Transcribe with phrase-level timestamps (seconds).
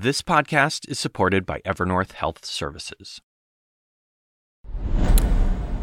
[0.00, 3.20] This podcast is supported by Evernorth Health Services.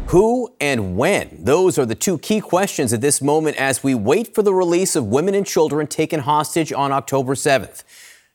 [0.06, 1.44] Who and when?
[1.44, 4.96] Those are the two key questions at this moment as we wait for the release
[4.96, 7.84] of women and children taken hostage on October 7th.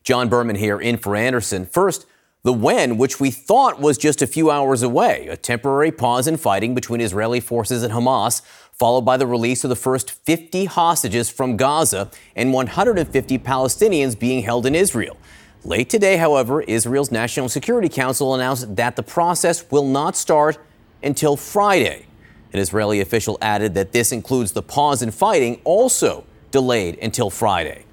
[0.04, 1.66] John Berman here in for Anderson.
[1.66, 2.06] First,
[2.44, 6.38] the when, which we thought was just a few hours away, a temporary pause in
[6.38, 11.32] fighting between Israeli forces and Hamas, followed by the release of the first 50 hostages
[11.32, 15.18] from Gaza and 150 Palestinians being held in Israel.
[15.64, 20.58] Late today, however, Israel's National Security Council announced that the process will not start
[21.04, 22.08] until Friday.
[22.52, 27.86] An Israeli official added that this includes the pause in fighting, also delayed until Friday.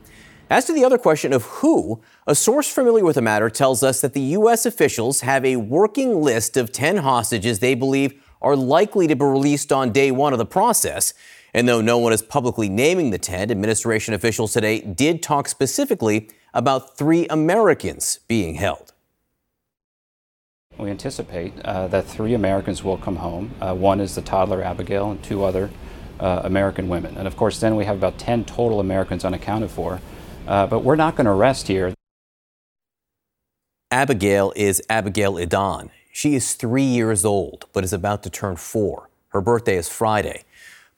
[0.49, 4.01] As to the other question of who, a source familiar with the matter tells us
[4.01, 4.65] that the U.S.
[4.65, 9.73] officials have a working list of 10 hostages they believe are likely to be released
[9.73, 11.13] on day one of the process.
[11.53, 16.31] And though no one is publicly naming the 10, administration officials today did talk specifically
[16.59, 18.93] about three Americans being held.
[20.77, 23.53] We anticipate uh, that three Americans will come home.
[23.61, 25.71] Uh, one is the toddler Abigail, and two other
[26.19, 27.17] uh, American women.
[27.17, 30.01] And of course, then we have about 10 total Americans unaccounted for.
[30.49, 31.95] Uh, but we're not going to rest here.
[33.93, 35.91] Abigail is Abigail Idan.
[36.13, 39.09] She is three years old, but is about to turn four.
[39.29, 40.43] Her birthday is Friday.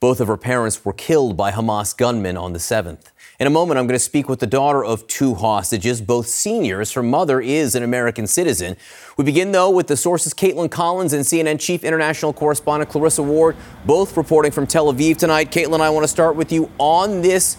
[0.00, 3.12] Both of her parents were killed by Hamas gunmen on the 7th.
[3.40, 6.92] In a moment, I'm going to speak with the daughter of two hostages, both seniors.
[6.92, 8.76] Her mother is an American citizen.
[9.16, 13.56] We begin, though, with the sources Kaitlan Collins and CNN chief international correspondent Clarissa Ward,
[13.86, 15.50] both reporting from Tel Aviv tonight.
[15.50, 17.56] Kaitlan, I want to start with you on this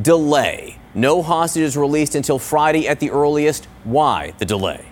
[0.00, 0.78] delay.
[0.94, 3.66] No hostages released until Friday at the earliest.
[3.84, 4.87] Why the delay?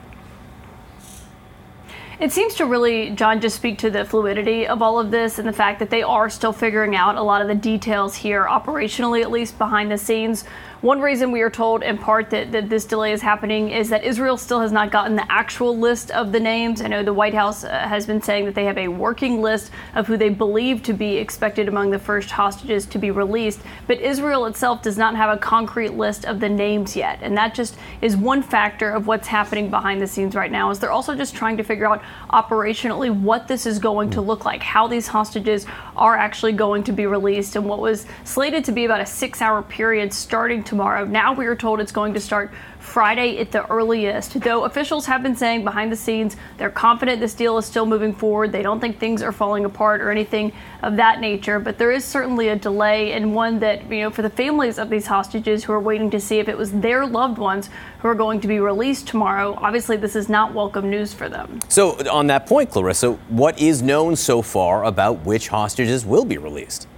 [2.19, 5.47] It seems to really, John, just speak to the fluidity of all of this and
[5.47, 9.21] the fact that they are still figuring out a lot of the details here, operationally
[9.21, 10.45] at least behind the scenes.
[10.83, 14.05] One reason we are told in part that, that this delay is happening is that
[14.05, 16.83] Israel still has not gotten the actual list of the names.
[16.83, 19.71] I know the White House uh, has been saying that they have a working list
[19.95, 23.99] of who they believe to be expected among the first hostages to be released, but
[24.01, 27.21] Israel itself does not have a concrete list of the names yet.
[27.23, 30.79] And that just is one factor of what's happening behind the scenes right now is
[30.79, 34.63] they're also just trying to figure out operationally what this is going to look like,
[34.63, 35.65] how these hostages
[35.97, 39.63] are actually going to be released and what was slated to be about a 6-hour
[39.63, 41.05] period starting tomorrow.
[41.05, 44.41] Now we are told it's going to start Friday at the earliest.
[44.41, 48.15] Though officials have been saying behind the scenes they're confident this deal is still moving
[48.15, 48.53] forward.
[48.53, 51.59] They don't think things are falling apart or anything of that nature.
[51.59, 54.91] But there is certainly a delay and one that, you know, for the families of
[54.91, 58.15] these hostages who are waiting to see if it was their loved ones who are
[58.15, 61.61] going to be released tomorrow, obviously this is not welcome news for them.
[61.69, 66.39] So, on that point, Clarissa, what is known so far about which hostages will be
[66.39, 66.89] released?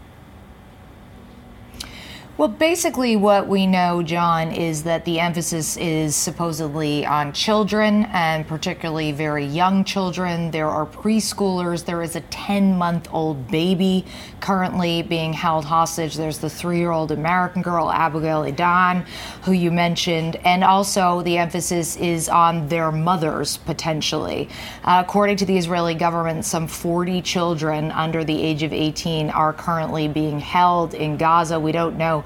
[2.38, 8.46] Well, basically, what we know, John, is that the emphasis is supposedly on children and
[8.46, 10.52] particularly very young children.
[10.52, 11.84] There are preschoolers.
[11.84, 14.04] There is a 10 month old baby
[14.38, 16.14] currently being held hostage.
[16.14, 19.04] There's the three year old American girl, Abigail Idan,
[19.42, 20.36] who you mentioned.
[20.44, 24.48] And also, the emphasis is on their mothers, potentially.
[24.84, 29.52] Uh, according to the Israeli government, some 40 children under the age of 18 are
[29.52, 31.58] currently being held in Gaza.
[31.58, 32.22] We don't know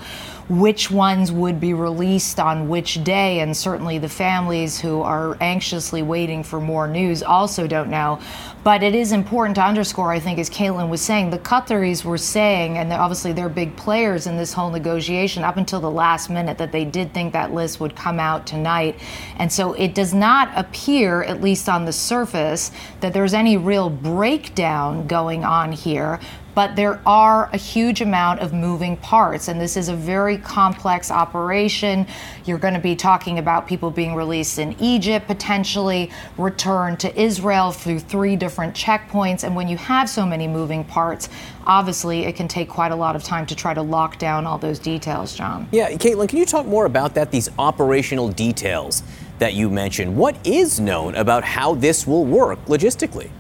[0.49, 6.03] which ones would be released on which day, and certainly the families who are anxiously
[6.03, 8.21] waiting for more news also don't know.
[8.65, 12.19] But it is important to underscore, I think, as Kaitlan was saying, the Qataris were
[12.19, 16.59] saying, and obviously they're big players in this whole negotiation up until the last minute,
[16.59, 19.01] that they did think that list would come out tonight.
[19.37, 23.91] And so it does not appear, at least on the surface, that there's any real
[23.91, 26.21] breakdown going on here
[26.55, 31.11] but there are a huge amount of moving parts, and this is a very complex
[31.11, 32.07] operation.
[32.45, 37.73] You're going to be talking about people being released in Egypt, potentially returned to Israel
[37.73, 39.45] through three different checkpoints.
[39.45, 41.29] And when you have so many moving parts,
[41.67, 44.59] obviously it can take quite a lot of time to try to lock down all
[44.59, 45.69] those details, John.
[45.73, 49.03] Yeah, Kaitlan, can you talk more about that, these operational details
[49.39, 50.17] that you mentioned?
[50.17, 53.31] What is known about how this will work logistically?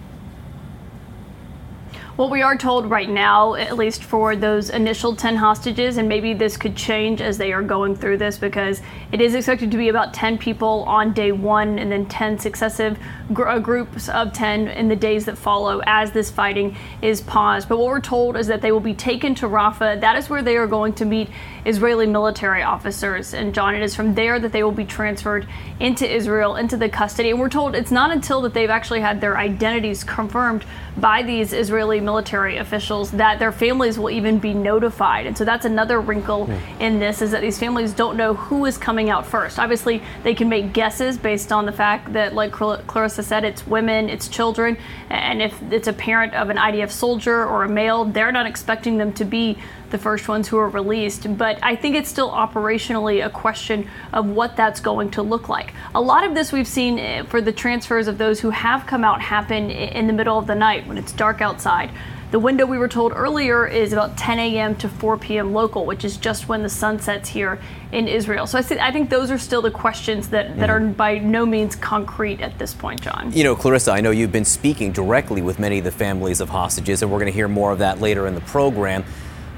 [2.16, 6.34] What we are told right now, at least for those initial 10 hostages, and maybe
[6.34, 8.82] this could change as they are going through this because
[9.12, 12.98] it is expected to be about 10 people on day one and then 10 successive
[13.32, 17.66] gr- uh, groups of 10 in the days that follow as this fighting is paused.
[17.66, 19.98] But what we're told is that they will be taken to Rafah.
[20.02, 21.30] That is where they are going to meet
[21.64, 23.34] Israeli military officers.
[23.34, 25.46] And John, it is from there that they will be transferred
[25.80, 27.30] into Israel, into the custody.
[27.30, 30.64] And we're told it's not until that they've actually had their identities confirmed
[30.96, 35.26] by these Israeli military officials that their families will even be notified.
[35.26, 36.60] And so that's another wrinkle mm.
[36.80, 39.58] in this is that these families don't know who is coming out first.
[39.58, 44.08] Obviously, they can make guesses based on the fact that, like Clarissa said, it's women,
[44.08, 44.76] it's children.
[45.08, 48.98] And if it's a parent of an IDF soldier or a male, they're not expecting
[48.98, 49.58] them to be
[49.92, 51.36] the first ones who are released.
[51.38, 55.72] But I think it's still operationally a question of what that's going to look like.
[55.94, 59.04] A lot of this we've seen eh, for the transfers of those who have come
[59.04, 61.90] out happen in the middle of the night when it's dark outside.
[62.32, 64.74] The window we were told earlier is about 10 a.m.
[64.76, 65.52] to 4 p.m.
[65.52, 67.60] local, which is just when the sun sets here
[67.92, 68.46] in Israel.
[68.46, 70.88] So I, see, I think those are still the questions that, that mm-hmm.
[70.88, 73.30] are by no means concrete at this point, John.
[73.34, 76.48] You know, Clarissa, I know you've been speaking directly with many of the families of
[76.48, 79.04] hostages, and we're going to hear more of that later in the program.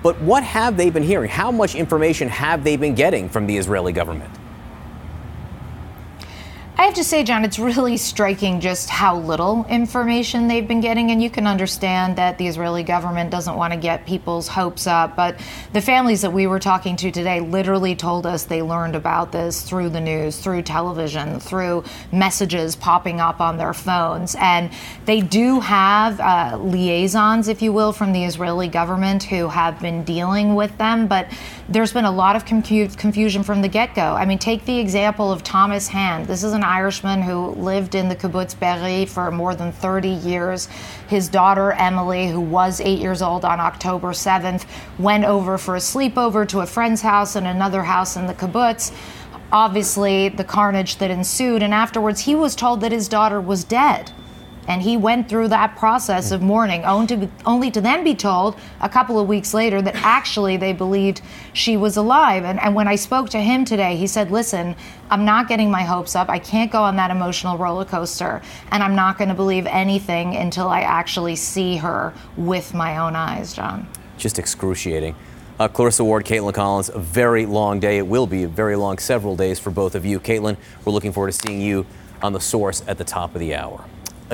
[0.04, 1.30] But what have they been hearing?
[1.30, 4.30] How much information have they been getting from the Israeli government?
[6.84, 11.12] I have to say, John, it's really striking just how little information they've been getting.
[11.12, 15.16] And you can understand that the Israeli government doesn't want to get people's hopes up.
[15.16, 15.40] But
[15.72, 19.62] the families that we were talking to today literally told us they learned about this
[19.62, 24.36] through the news, through television, through messages popping up on their phones.
[24.38, 24.70] And
[25.06, 30.04] they do have uh, liaisons, if you will, from the Israeli government who have been
[30.04, 31.06] dealing with them.
[31.06, 31.32] But
[31.66, 34.02] there's been a lot of confusion from the get go.
[34.02, 36.26] I mean, take the example of Thomas Hand.
[36.26, 40.66] This is an Irishman who lived in the kibbutz Be'eri for more than 30 years.
[41.06, 44.64] His daughter, Emily, who was eight years old on October 7th,
[44.98, 48.92] went over for a sleepover to a friend's house and another house in the kibbutz.
[49.52, 54.10] Obviously, the carnage that ensued, and afterwards, he was told that his daughter was dead.
[54.66, 59.18] And he went through that process of mourning, only to, then be told a couple
[59.18, 61.20] of weeks later that actually they believed
[61.52, 62.44] she was alive.
[62.44, 64.74] And, and when I spoke to him today, he said, Listen,
[65.10, 66.28] I'm not getting my hopes up.
[66.28, 68.40] I can't go on that emotional roller coaster.
[68.70, 73.14] And I'm not going to believe anything until I actually see her with my own
[73.16, 73.86] eyes, John.
[74.16, 75.14] Just excruciating.
[75.58, 77.98] Uh, Clarissa Ward, Kaitlan Collins, a very long day.
[77.98, 80.18] It will be a very long several days for both of you.
[80.18, 81.86] Kaitlan, we're looking forward to seeing you
[82.22, 83.84] on the source at the top of the hour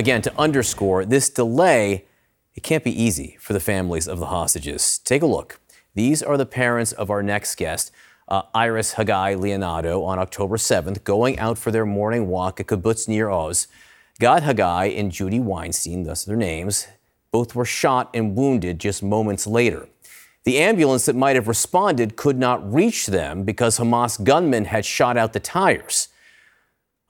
[0.01, 2.07] again, to underscore this delay,
[2.55, 4.99] it can't be easy for the families of the hostages.
[4.99, 5.61] Take a look.
[5.95, 7.93] These are the parents of our next guest,
[8.27, 13.09] uh, Iris Hagai Liniado, on October 7th, going out for their morning walk at Kibbutz
[13.09, 13.69] Nir Oz.
[14.19, 16.87] Gad Hagai and Judy Weinstein, thus their names,
[17.31, 19.87] both were shot and wounded just moments later.
[20.45, 25.19] The ambulance that might have responded could not reach them because Hamas gunmen had shot
[25.19, 26.09] out the tires.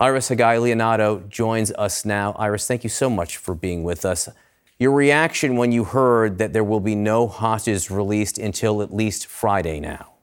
[0.01, 2.33] Iris Hagai Liniado joins us now.
[2.39, 4.31] Iris, thank you so much for being with us.
[4.79, 9.27] Your reaction when you heard that there will be no hostages released until at least
[9.27, 10.15] Friday now?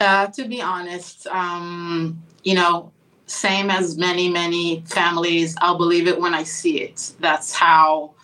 [0.00, 2.90] Uh, to be honest, um, you know,
[3.26, 7.12] same as many, many families, I'll believe it when I see it.
[7.20, 8.14] That's how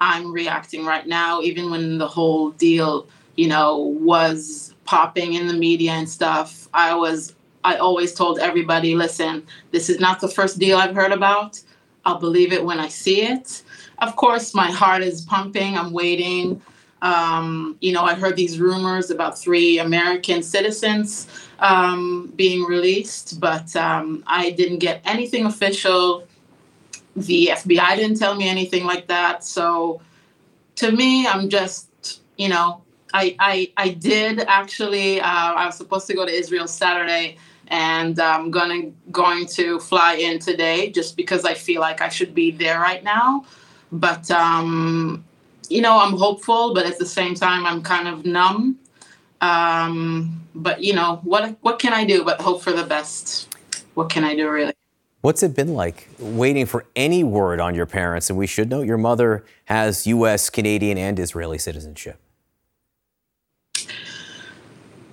[0.00, 3.06] I'm reacting right now, even when the whole deal,
[3.36, 6.70] you know, was popping in the media and stuff.
[6.72, 7.34] I was
[7.66, 11.60] I always told everybody, listen, this is not the first deal I've heard about.
[12.04, 13.64] I'll believe it when I see it.
[13.98, 15.76] Of course, my heart is pumping.
[15.76, 16.62] I'm waiting.
[17.02, 21.26] Um, you know, I heard these rumors about three American citizens
[21.58, 26.24] um, being released, but um, I didn't get anything official.
[27.16, 29.42] The FBI didn't tell me anything like that.
[29.42, 30.00] So
[30.76, 36.06] to me, I'm just, you know, I, I, I did actually, uh, I was supposed
[36.06, 41.44] to go to Israel Saturday and I'm gonna going to fly in today just because
[41.44, 43.44] I feel like I should be there right now.
[43.92, 45.24] But um,
[45.68, 48.78] you know, I'm hopeful, but at the same time, I'm kind of numb.
[49.40, 53.54] Um, but you know, what what can I do but hope for the best?
[53.94, 54.74] What can I do really?
[55.22, 58.30] What's it been like waiting for any word on your parents?
[58.30, 62.20] And we should note your mother has U.S., Canadian, and Israeli citizenship.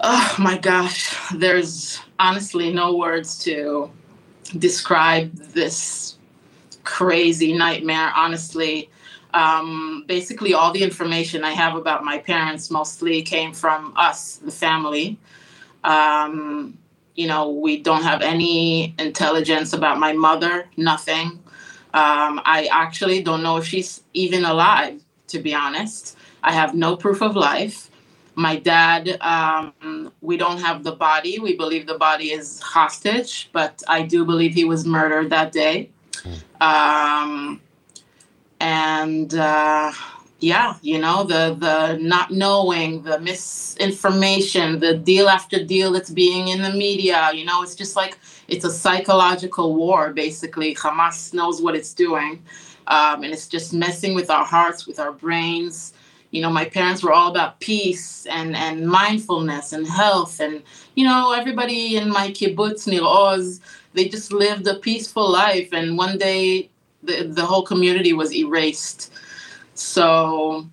[0.06, 3.90] Oh my gosh, there's honestly no words to
[4.58, 6.18] describe this
[6.84, 8.12] crazy nightmare.
[8.14, 8.90] Honestly,
[9.34, 14.52] um, basically, all the information I have about my parents mostly came from us, the
[14.52, 15.18] family.
[15.86, 16.78] Um,
[17.16, 21.40] you know, we don't have any intelligence about my mother, nothing.
[21.94, 26.18] Um, I actually don't know if she's even alive, to be honest.
[26.44, 27.90] I have no proof of life.
[28.36, 31.40] My dad, um, we don't have the body.
[31.40, 35.92] We believe the body is hostage, but I do believe he was murdered that day.
[36.60, 37.62] Um,
[38.60, 39.92] and uh,
[40.40, 46.48] yeah, you know the the not knowing, the misinformation, the deal after deal that's being
[46.48, 47.32] in the media.
[47.34, 50.12] You know, it's just like it's a psychological war.
[50.12, 52.44] Basically, Hamas knows what it's doing.
[52.88, 55.94] Um, and it's just messing with our hearts, with our brains.
[56.34, 60.40] You know, my parents were all about peace and, and mindfulness and health.
[60.40, 60.64] And,
[60.96, 63.62] you know, everybody in my kibbutz, Nir Oz,
[63.94, 65.70] they just lived a peaceful life.
[65.72, 66.72] And one day
[67.04, 69.14] the, the whole community was erased.
[69.76, 70.68] So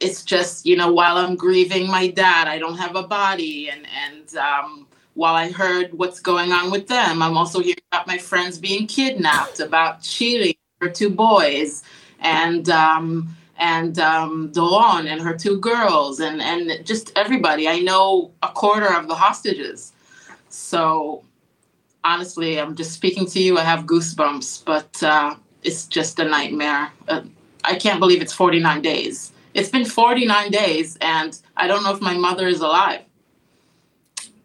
[0.00, 3.70] it's just, you know, while I'm grieving my dad, I don't have a body.
[3.70, 8.08] And, and, um, while I heard what's going on with them, I'm also hearing about
[8.08, 11.84] my friends being kidnapped, about Shiri, for two boys,
[12.18, 17.68] and um, and um, Doron and her two girls, and and just everybody.
[17.68, 19.92] I know a quarter of the hostages.
[20.48, 21.24] So
[22.04, 23.58] honestly, I'm just speaking to you.
[23.58, 26.92] I have goosebumps, but uh, it's just a nightmare.
[27.08, 27.22] Uh,
[27.64, 29.32] I can't believe it's 49 days.
[29.54, 33.00] It's been 49 days, and I don't know if my mother is alive.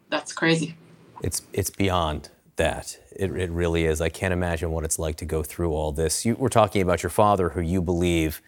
[0.08, 0.76] That's crazy.
[1.22, 2.98] It's it's beyond that.
[3.16, 4.00] It, it really is.
[4.00, 6.24] I can't imagine what it's like to go through all this.
[6.24, 8.40] You were talking about your father, who you believe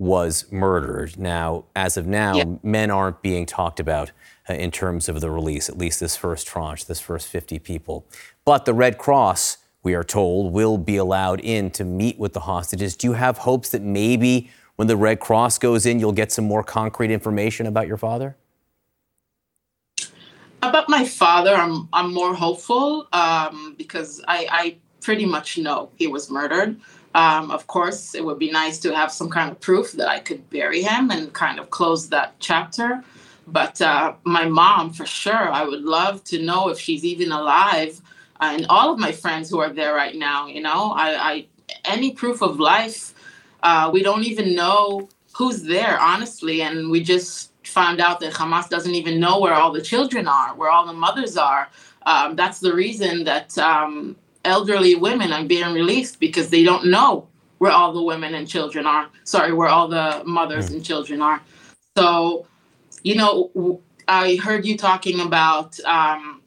[0.00, 1.18] was murdered.
[1.18, 2.44] Now, as of now, yeah.
[2.62, 4.12] men aren't being talked about
[4.48, 8.06] uh, in terms of the release, at least this first tranche, this first 50 people.
[8.46, 12.40] But the Red Cross, we are told, will be allowed in to meet with the
[12.40, 12.96] hostages.
[12.96, 16.46] Do you have hopes that maybe when the Red Cross goes in, you'll get some
[16.46, 18.38] more concrete information about your father?
[20.62, 26.06] About my father, I'm I'm more hopeful um, because I, I pretty much know he
[26.06, 26.80] was murdered.
[27.14, 30.20] Um, of course, it would be nice to have some kind of proof that I
[30.20, 33.02] could bury him and kind of close that chapter.
[33.46, 38.00] But uh, my mom, for sure, I would love to know if she's even alive.
[38.40, 41.46] Uh, and all of my friends who are there right now, you know, I, I
[41.84, 43.14] any proof of life,
[43.62, 46.62] uh, we don't even know who's there, honestly.
[46.62, 50.54] And we just found out that Hamas doesn't even know where all the children are,
[50.54, 51.68] where all the mothers are.
[52.06, 57.28] Um, that's the reason that um, elderly women are being released because they don't know
[57.58, 59.08] where all the women and children are.
[59.24, 60.76] Sorry, where all the mothers mm.
[60.76, 61.42] and children are.
[61.96, 62.46] So,
[63.02, 66.40] you know, I heard you talking about um,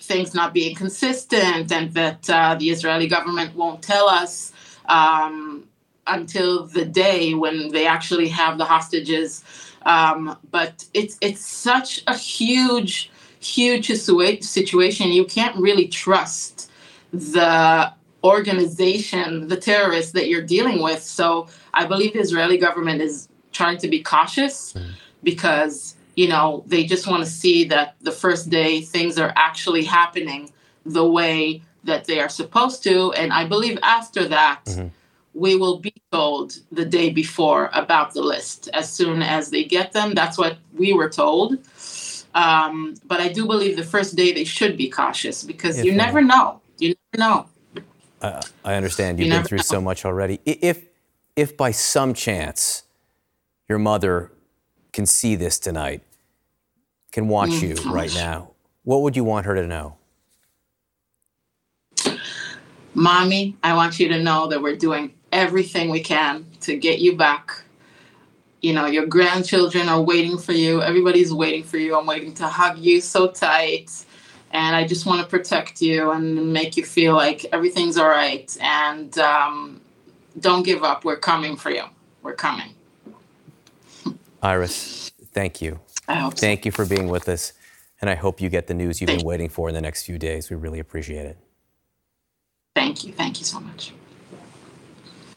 [0.00, 4.52] things not being consistent and that uh, the Israeli government won't tell us
[4.86, 5.68] um,
[6.06, 9.44] until the day when they actually have the hostages.
[9.82, 15.08] Um, but it's it's such a huge, huge situation.
[15.08, 16.65] You can't really trust
[17.12, 17.92] the
[18.26, 21.02] organization, the terrorists that you're dealing with.
[21.02, 24.90] So I believe the Israeli government is trying to be cautious mm.
[25.22, 29.84] because, you know, they just want to see that the first day things are actually
[29.84, 30.50] happening
[30.84, 33.12] the way that they are supposed to.
[33.12, 34.88] And I believe after that, mm-hmm.
[35.34, 39.92] we will be told the day before about the list as soon as they get
[39.92, 40.14] them.
[40.14, 41.58] That's what we were told.
[42.34, 45.92] Um, but I do believe the first day they should be cautious because if you
[45.92, 46.60] never know
[47.16, 47.46] know.
[48.20, 49.18] Uh, I understand.
[49.18, 49.62] You've you been through know.
[49.62, 50.40] so much already.
[50.44, 50.84] If,
[51.34, 52.84] if by some chance
[53.68, 54.32] your mother
[54.92, 56.02] can see this tonight,
[57.12, 57.86] can watch mm, you gosh.
[57.86, 58.50] right now,
[58.84, 59.96] what would you want her to know?
[62.94, 67.16] Mommy, I want you to know that we're doing everything we can to get you
[67.16, 67.62] back.
[68.62, 70.82] You know, your grandchildren are waiting for you.
[70.82, 71.96] Everybody's waiting for you.
[71.96, 74.04] I'm waiting to hug you so tight
[74.52, 78.56] and I just want to protect you and make you feel like everything's all right.
[78.60, 79.80] And um,
[80.40, 81.04] don't give up.
[81.04, 81.84] We're coming for you.
[82.22, 82.74] We're coming.
[84.42, 85.80] Iris, thank you.
[86.08, 86.66] I hope Thank so.
[86.66, 87.52] you for being with us.
[88.00, 90.04] And I hope you get the news you've thank been waiting for in the next
[90.04, 90.50] few days.
[90.50, 91.38] We really appreciate it.
[92.74, 93.12] Thank you.
[93.12, 93.92] Thank you so much.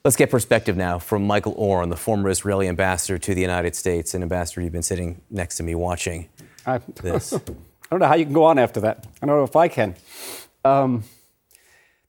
[0.04, 4.14] Let's get perspective now from Michael Oren, the former Israeli ambassador to the United States.
[4.14, 6.30] And, Ambassador, you've been sitting next to me watching
[6.66, 7.34] I, this.
[7.90, 9.08] I don't know how you can go on after that.
[9.22, 9.96] I don't know if I can.
[10.64, 11.04] Um,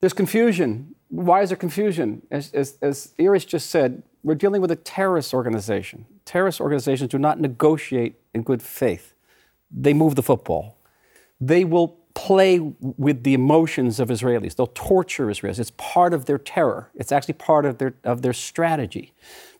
[0.00, 0.94] there's confusion.
[1.08, 2.22] Why is there confusion?
[2.30, 6.04] As, as, as Iris just said, we're dealing with a terrorist organization.
[6.26, 9.14] Terrorist organizations do not negotiate in good faith.
[9.70, 10.76] They move the football.
[11.40, 14.56] They will play with the emotions of Israelis.
[14.56, 15.58] They'll torture Israelis.
[15.58, 16.90] It's part of their terror.
[16.94, 19.12] It's actually part of their, of their strategy.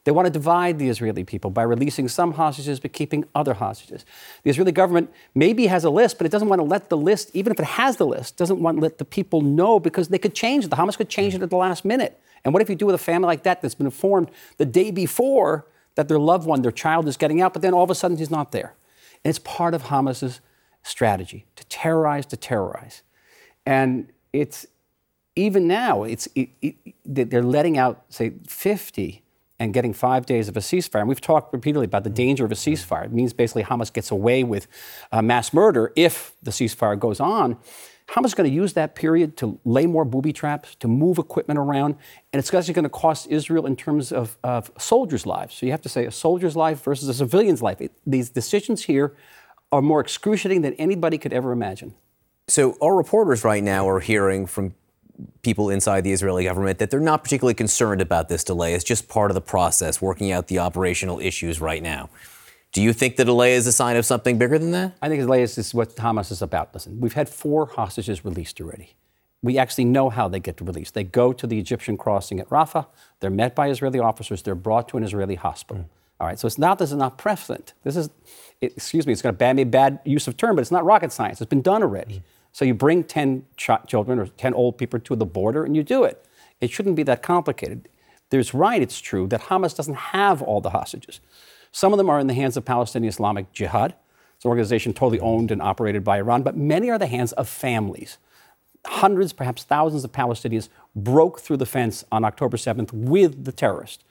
[0.04, 4.07] They want to divide the Israeli people by releasing some hostages but keeping other hostages.
[4.45, 7.30] The Israeli government maybe has a list, but it doesn't want to let the list,
[7.35, 10.19] even if it has the list, doesn't want to let the people know because they
[10.19, 10.69] could change it.
[10.69, 12.21] The Hamas could change it at the last minute.
[12.45, 14.90] And what if you do with a family like that that's been informed the day
[14.90, 15.66] before
[15.97, 18.16] that their loved one, their child is getting out, but then all of a sudden
[18.16, 18.75] he's not there?
[19.23, 20.40] And it's part of Hamas's
[20.82, 23.02] strategy to terrorize, to terrorize.
[23.66, 24.66] And it's
[25.37, 29.22] even now, it's, it, it, they're letting out, say, 50
[29.58, 31.00] and getting five days of a ceasefire.
[31.00, 33.04] And we've talked repeatedly about the danger of a ceasefire.
[33.04, 34.66] It means basically Hamas gets away with
[35.12, 37.58] uh, mass murder if the ceasefire goes on.
[38.08, 41.58] Hamas is going to use that period to lay more booby traps, to move equipment
[41.58, 41.94] around,
[42.32, 45.54] and it's actually going to cost Israel in terms of, of soldiers' lives.
[45.54, 47.80] So you have to say a soldier's life versus a civilian's life.
[47.80, 49.14] It, these decisions here
[49.72, 51.94] are more excruciating than anybody could ever imagine.
[52.48, 54.74] So our reporters right now are hearing from
[55.42, 58.74] people inside the Israeli government that they're not particularly concerned about this delay.
[58.74, 62.08] It's just part of the process, working out the operational issues right now.
[62.72, 64.96] Do you think the delay is a sign of something bigger than that?
[65.02, 66.72] I think the delay is, is what Hamas is about.
[66.72, 68.94] Listen, we've had four hostages released already.
[69.42, 70.94] We actually know how they get released.
[70.94, 72.86] They go to the Egyptian crossing at Rafah.
[73.20, 74.42] They're met by Israeli officers.
[74.42, 75.84] They're brought to an Israeli hospital.
[75.84, 75.88] Mm.
[76.20, 76.38] All right.
[76.38, 77.72] So it's not this is not precedent.
[77.82, 78.10] This is,
[78.60, 81.12] it, excuse me, it's going to bad, bad use of term, but it's not rocket
[81.12, 81.40] science.
[81.40, 82.16] It's been done already.
[82.16, 82.22] Mm.
[82.52, 85.82] So you bring 10 ch- children or 10 old people to the border and you
[85.82, 86.24] do it.
[86.60, 87.88] It shouldn't be that complicated.
[88.28, 91.20] There's right, it's true, that Hamas doesn't have all the hostages.
[91.72, 93.94] Some of them are in the hands of Palestinian Islamic Jihad.
[94.36, 97.48] It's an organization totally owned and operated by Iran, but many are the hands of
[97.48, 98.18] families.
[98.86, 104.04] Hundreds, perhaps thousands of Palestinians broke through the fence on October 7th with the terrorists.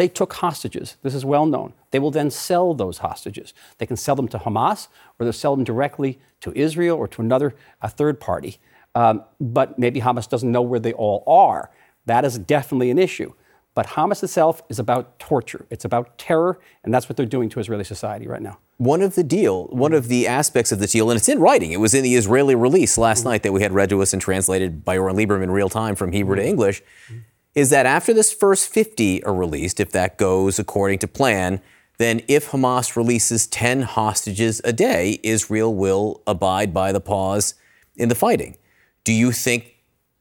[0.00, 0.96] They took hostages.
[1.02, 1.74] This is well known.
[1.90, 3.52] They will then sell those hostages.
[3.76, 4.88] They can sell them to Hamas
[5.18, 8.56] or they'll sell them directly to Israel or to another a third party.
[8.94, 11.70] Um, but maybe Hamas doesn't know where they all are.
[12.06, 13.34] That is definitely an issue.
[13.74, 15.66] But Hamas itself is about torture.
[15.68, 18.58] It's about terror, and that's what they're doing to Israeli society right now.
[18.78, 21.72] One of the deal, one of the aspects of the deal, and it's in writing.
[21.72, 23.28] It was in the Israeli release last mm-hmm.
[23.28, 25.94] night that we had read to us and translated by Oren Liebermann in real time
[25.94, 26.44] from Hebrew mm-hmm.
[26.44, 26.82] to English.
[26.82, 27.18] Mm-hmm.
[27.54, 31.60] Is that after this first 50 are released, if that goes according to plan,
[31.98, 37.54] then if Hamas releases 10 hostages a day, Israel will abide by the pause
[37.96, 38.56] in the fighting.
[39.04, 39.74] Do you think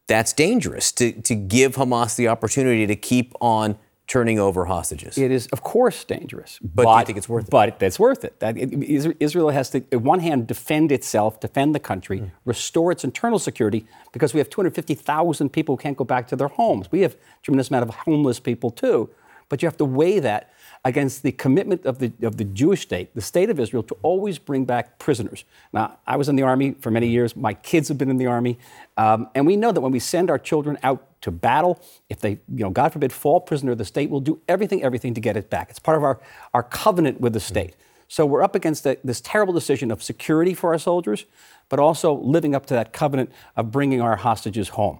[0.08, 3.78] that's dangerous to, to give Hamas the opportunity to keep on
[4.10, 5.20] turning over hostages.
[5.20, 6.58] It is, of course, dangerous.
[6.62, 7.52] But, but do you think it's worth it?
[7.52, 8.40] But it's worth it.
[8.40, 12.32] That, it, Israel has to, on one hand, defend itself, defend the country, mm.
[12.44, 16.48] restore its internal security, because we have 250,000 people who can't go back to their
[16.48, 16.92] homes.
[16.92, 19.12] We have a tremendous amount of homeless people, too.
[19.48, 20.52] But you have to weigh that
[20.86, 24.40] against the commitment of the, of the Jewish state, the state of Israel, to always
[24.40, 25.44] bring back prisoners.
[25.74, 27.36] Now, I was in the army for many years.
[27.36, 28.58] My kids have been in the army.
[28.98, 32.32] Um, and we know that when we send our children out to battle, if they,
[32.32, 35.50] you know, God forbid, fall prisoner, the state will do everything, everything to get it
[35.50, 35.70] back.
[35.70, 36.20] It's part of our,
[36.54, 37.76] our covenant with the state.
[38.08, 41.26] So we're up against the, this terrible decision of security for our soldiers,
[41.68, 45.00] but also living up to that covenant of bringing our hostages home.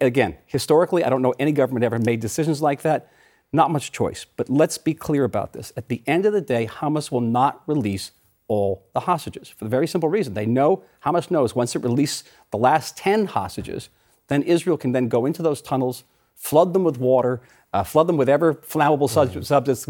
[0.00, 3.10] Again, historically, I don't know any government ever made decisions like that.
[3.52, 4.26] Not much choice.
[4.36, 5.72] But let's be clear about this.
[5.76, 8.10] At the end of the day, Hamas will not release
[8.48, 12.24] all the hostages for the very simple reason they know, Hamas knows once it releases
[12.50, 13.88] the last 10 hostages,
[14.28, 17.40] then Israel can then go into those tunnels, flood them with water,
[17.72, 19.42] uh, flood them with ever flammable mm-hmm.
[19.42, 19.84] subjects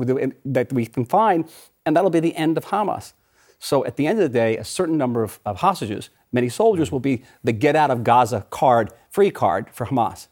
[0.44, 1.48] that we can find,
[1.84, 3.12] and that'll be the end of Hamas.
[3.58, 6.90] So at the end of the day, a certain number of, of hostages, many soldiers,
[6.90, 10.28] will be the get out of Gaza card, free card for Hamas.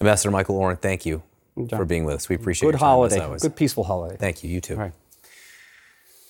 [0.00, 1.22] Ambassador Michael Oren, thank you
[1.68, 2.28] for being with us.
[2.28, 2.72] We appreciate it.
[2.72, 3.36] Good holiday.
[3.40, 4.16] Good peaceful holiday.
[4.16, 4.50] Thank you.
[4.50, 4.92] You too.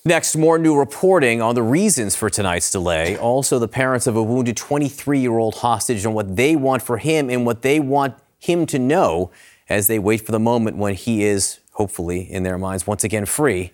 [0.04, 3.16] Next, more new reporting on the reasons for tonight's delay.
[3.16, 6.98] Also, the parents of a wounded 23 year old hostage and what they want for
[6.98, 9.30] him and what they want him to know
[9.68, 13.24] as they wait for the moment when he is, hopefully, in their minds, once again
[13.26, 13.70] free.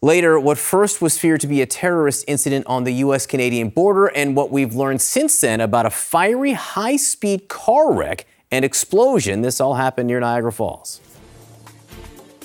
[0.00, 3.24] Later, what first was feared to be a terrorist incident on the U.S.
[3.24, 8.26] Canadian border, and what we've learned since then about a fiery high speed car wreck
[8.50, 9.42] and explosion.
[9.42, 11.00] This all happened near Niagara Falls.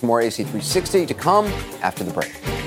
[0.04, 1.48] More AC 360 to come
[1.82, 2.67] after the break.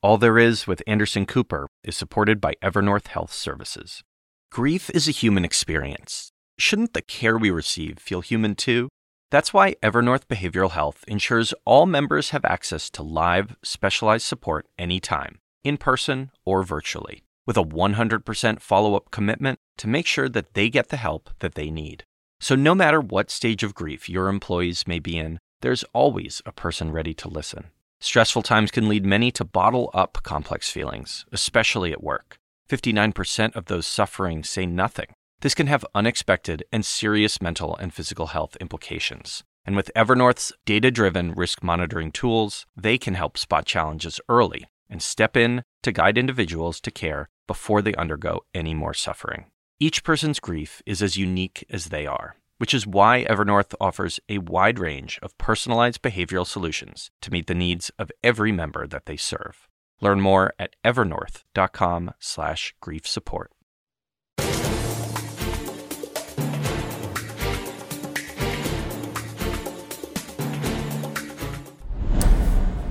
[0.00, 4.04] All There Is with Anderson Cooper is supported by Evernorth Health Services.
[4.52, 6.30] Grief is a human experience.
[6.56, 8.90] Shouldn't the care we receive feel human too?
[9.32, 15.40] That's why Evernorth Behavioral Health ensures all members have access to live, specialized support anytime,
[15.64, 20.70] in person or virtually with a 100% follow up commitment to make sure that they
[20.70, 22.04] get the help that they need.
[22.38, 26.52] So, no matter what stage of grief your employees may be in, there's always a
[26.52, 27.70] person ready to listen.
[28.00, 32.38] Stressful times can lead many to bottle up complex feelings, especially at work.
[32.70, 35.06] 59% of those suffering say nothing.
[35.40, 39.42] This can have unexpected and serious mental and physical health implications.
[39.64, 45.02] And with Evernorth's data driven risk monitoring tools, they can help spot challenges early and
[45.02, 49.46] step in to guide individuals to care before they undergo any more suffering.
[49.80, 54.36] Each person's grief is as unique as they are, which is why Evernorth offers a
[54.38, 59.16] wide range of personalized behavioral solutions to meet the needs of every member that they
[59.16, 59.66] serve.
[60.00, 63.52] Learn more at evernorth.com/grief support.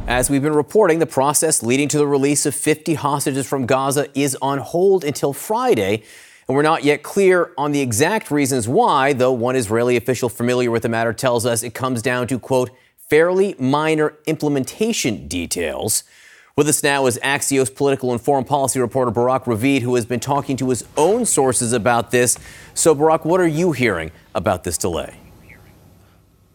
[0.07, 4.07] As we've been reporting, the process leading to the release of 50 hostages from Gaza
[4.17, 6.03] is on hold until Friday.
[6.47, 10.71] And we're not yet clear on the exact reasons why, though one Israeli official familiar
[10.71, 12.69] with the matter tells us it comes down to, quote,
[13.09, 16.03] fairly minor implementation details.
[16.55, 20.19] With us now is Axios political and foreign policy reporter Barak Ravid, who has been
[20.19, 22.37] talking to his own sources about this.
[22.73, 25.19] So, Barak, what are you hearing about this delay?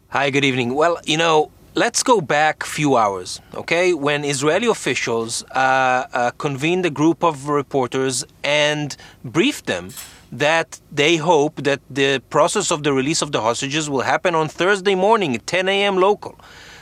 [0.08, 0.74] Hi, good evening.
[0.74, 3.94] Well, you know, let's go back a few hours, okay?
[3.94, 9.90] When Israeli officials uh, uh, convened a group of reporters and briefed them
[10.30, 14.48] that they hope that the process of the release of the hostages will happen on
[14.48, 15.96] Thursday morning at 10 a.m.
[15.96, 16.38] local.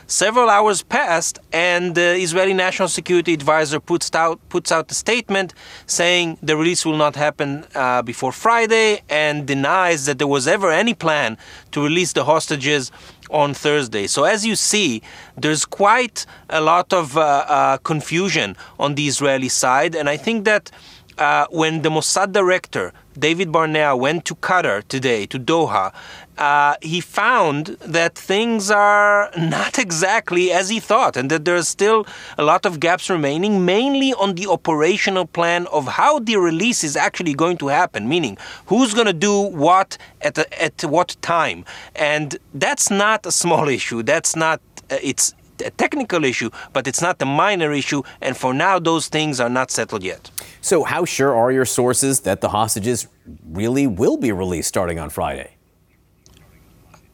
[0.06, 5.54] Several hours passed, and the Israeli National Security Advisor puts out puts out a statement
[5.86, 10.72] saying the release will not happen uh, before Friday, and denies that there was ever
[10.72, 11.38] any plan
[11.70, 12.90] to release the hostages
[13.30, 14.06] on Thursday.
[14.06, 15.02] So, as you see,
[15.36, 20.44] there's quite a lot of uh, uh, confusion on the Israeli side, and I think
[20.44, 20.70] that
[21.18, 25.92] uh, when the Mossad director David Barnea went to Qatar today, to Doha,
[26.38, 32.06] uh, he found that things are not exactly as he thought, and that there's still
[32.38, 36.96] a lot of gaps remaining, mainly on the operational plan of how the release is
[36.96, 41.64] actually going to happen, meaning who's going to do what at, a, at what time.
[41.94, 44.02] And that's not a small issue.
[44.02, 48.54] That's not, uh, it's a technical issue, but it's not a minor issue, and for
[48.54, 50.30] now, those things are not settled yet.
[50.62, 53.08] So, how sure are your sources that the hostages
[53.46, 55.56] really will be released starting on Friday?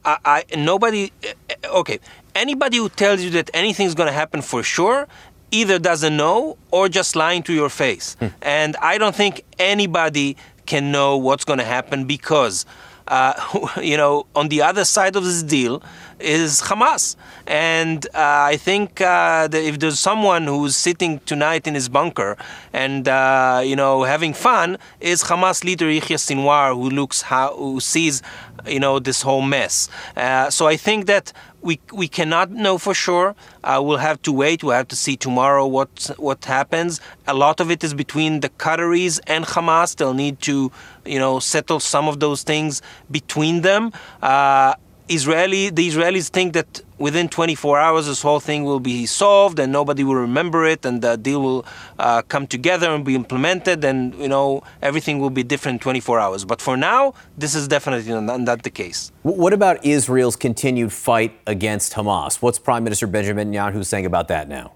[0.06, 1.12] I, I nobody.
[1.24, 1.98] Uh, okay,
[2.34, 5.08] anybody who tells you that anything's going to happen for sure
[5.50, 8.16] either doesn't know or just lying to your face.
[8.18, 8.26] Hmm.
[8.42, 12.64] And I don't think anybody can know what's going to happen because.
[13.08, 15.80] Uh, you know, on the other side of this deal
[16.18, 17.14] is Hamas.
[17.46, 22.36] And uh, I think uh, if there's someone who's sitting tonight in his bunker
[22.72, 27.78] and, uh, you know, having fun, is Hamas leader Yahya Sinwar, who looks how, who
[27.78, 28.22] sees
[28.66, 29.88] you know this whole mess.
[30.16, 33.34] Uh, so I think that we we cannot know for sure.
[33.64, 34.62] Uh, we'll have to wait.
[34.62, 37.00] We'll have to see tomorrow what what happens.
[37.26, 39.96] A lot of it is between the Qataris and Hamas.
[39.96, 40.70] They'll need to
[41.04, 43.92] you know settle some of those things between them.
[44.22, 44.74] Uh,
[45.08, 49.70] Israeli, the Israelis think that within 24 hours this whole thing will be solved and
[49.70, 51.66] nobody will remember it and the deal will
[51.98, 56.18] uh, come together and be implemented and you know everything will be different in 24
[56.18, 56.44] hours.
[56.44, 59.12] But for now, this is definitely not, not the case.
[59.22, 62.42] What about Israel's continued fight against Hamas?
[62.42, 64.72] What's Prime Minister Benjamin Netanyahu saying about that now?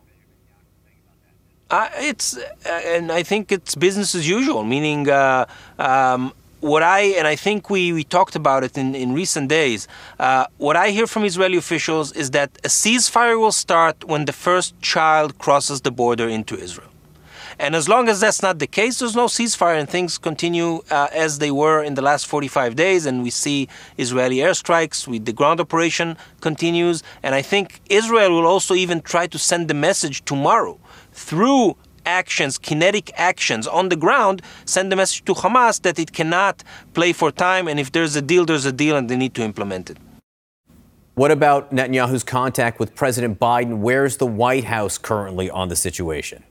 [1.70, 5.46] Uh, it's uh, and I think it's business as usual, meaning uh,
[5.78, 9.88] um, what I, and I think we, we talked about it in, in recent days,
[10.18, 14.32] uh, what I hear from Israeli officials is that a ceasefire will start when the
[14.32, 16.90] first child crosses the border into Israel.
[17.58, 21.08] And as long as that's not the case, there's no ceasefire and things continue uh,
[21.12, 23.04] as they were in the last 45 days.
[23.04, 23.68] And we see
[23.98, 27.02] Israeli airstrikes, with the ground operation continues.
[27.22, 30.78] And I think Israel will also even try to send the message tomorrow
[31.12, 36.62] through actions, kinetic actions on the ground, send a message to Hamas that it cannot
[36.94, 39.42] play for time, and if there's a deal, there's a deal, and they need to
[39.42, 39.98] implement it.
[41.14, 43.78] What about Netanyahu's contact with President Biden?
[43.78, 46.44] Where's the White House currently on the situation?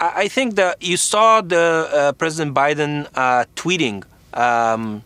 [0.00, 5.02] I think that you saw the uh, President Biden uh, tweeting um,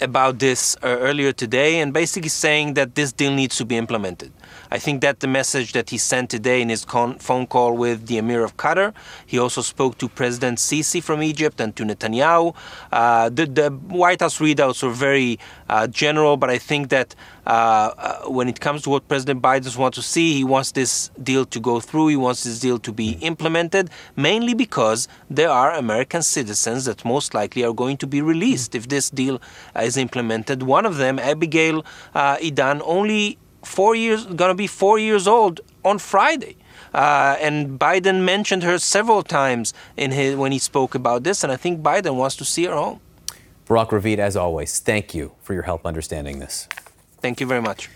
[0.00, 4.32] about this uh, earlier today, and basically saying that this deal needs to be implemented.
[4.70, 8.06] I think that the message that he sent today in his con- phone call with
[8.06, 8.94] the Emir of Qatar.
[9.26, 12.54] He also spoke to President Sisi from Egypt and to Netanyahu.
[12.92, 17.14] Uh, the, the, White House readouts were very uh, general, but I think that
[17.46, 21.10] uh, uh when it comes to what President Biden wants to see, he wants this
[21.22, 22.08] deal to go through.
[22.08, 27.34] He wants this deal to be implemented, mainly because there are American citizens that most
[27.34, 29.40] likely are going to be released if this deal
[29.74, 30.62] is implemented.
[30.62, 35.98] One of them, Abigail uh, Edan, only four years, to be four years old on
[35.98, 36.56] Friday.
[36.92, 41.52] Uh, and Biden mentioned her several times in his, when he spoke about this, and
[41.52, 43.00] I think Biden wants to see her home.
[43.66, 46.66] Barak Ravid, as always, thank you for your help understanding this.
[47.20, 47.88] Thank you very much.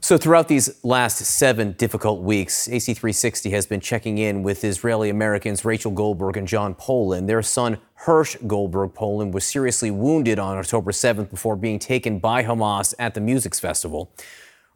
[0.00, 5.64] So, throughout these last seven difficult weeks, AC360 has been checking in with Israeli Americans
[5.64, 7.26] Rachel Goldberg and Jon Polin.
[7.26, 12.44] Their son, Hersh Goldberg Polin, was seriously wounded on October 7th before being taken by
[12.44, 14.12] Hamas at the Music Festival.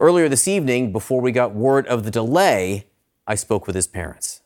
[0.02, 2.86] Earlier this evening, before we got word of the delay,
[3.24, 4.42] I spoke with his parents.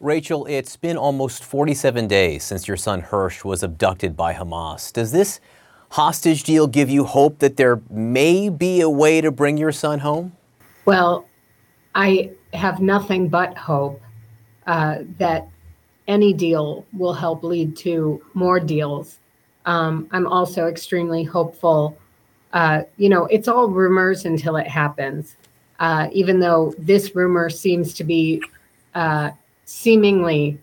[0.00, 4.92] Rachel, it's been almost 47 days since your son Hersh was abducted by Hamas.
[4.92, 5.38] Does this
[5.90, 10.00] hostage deal give you hope that there may be a way to bring your son
[10.00, 10.32] home?
[10.84, 11.24] Well,
[11.94, 14.02] I have nothing but hope
[14.66, 15.48] uh, that
[16.08, 19.20] any deal will help lead to more deals.
[19.64, 21.96] Um, I'm also extremely hopeful.
[22.54, 25.36] Uh, you know, it's all rumors until it happens.
[25.80, 28.40] Uh, even though this rumor seems to be
[28.94, 29.30] uh,
[29.64, 30.56] seemingly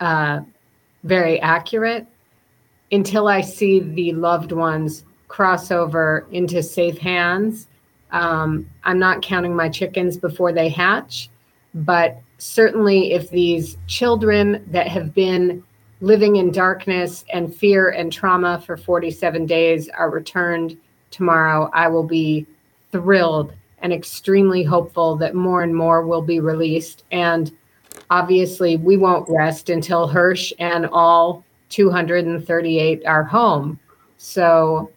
[0.00, 0.40] uh,
[1.04, 2.06] very accurate,
[2.90, 7.68] until I see the loved ones cross over into safe hands,
[8.10, 11.30] um, I'm not counting my chickens before they hatch.
[11.72, 15.62] But certainly, if these children that have been
[16.00, 20.76] living in darkness and fear and trauma for 47 days are returned
[21.16, 22.46] tomorrow, I will be
[22.92, 27.04] thrilled and extremely hopeful that more and more will be released.
[27.10, 27.50] And
[28.10, 33.78] obviously, we won't rest until Hersh and all 238 are home.
[34.18, 34.90] So,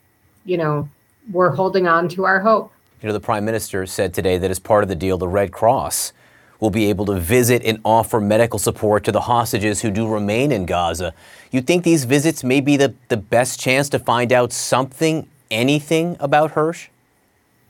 [0.45, 0.89] you know,
[1.31, 2.71] we're holding on to our hope.
[3.01, 5.51] You know, the Prime Minister said today that as part of the deal, the Red
[5.51, 6.11] Cross
[6.59, 10.51] will be able to visit and offer medical support to the hostages who do remain
[10.51, 11.13] in Gaza.
[11.51, 16.17] You think these visits may be the, the best chance to find out something, anything
[16.19, 16.87] about Hersh?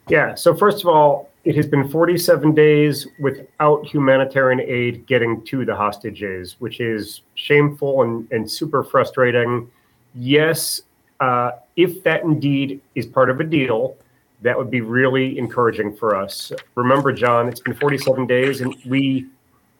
[0.10, 5.66] Yeah, so first of all, it has been 47 days without humanitarian aid getting to
[5.66, 9.70] the hostages, which is shameful and, and super frustrating.
[10.16, 10.82] Yes,
[11.20, 13.96] uh, if that indeed is part of a deal,
[14.42, 16.52] that would be really encouraging for us.
[16.76, 19.28] Remember, John, it's been 47 days and we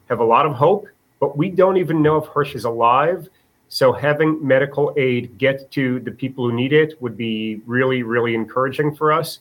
[0.08, 0.86] have a lot of hope,
[1.18, 3.28] but we don't even know if Hersh is alive.
[3.70, 8.34] So having medical aid get to the people who need it would be really, really
[8.34, 9.38] encouraging for us.